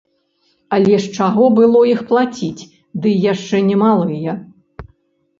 Але 0.75 0.95
з 1.01 1.09
чаго 1.17 1.45
было 1.59 1.81
іх 1.89 1.99
плаціць, 2.11 2.67
дый 3.03 3.15
яшчэ 3.27 3.57
немалыя? 3.69 4.31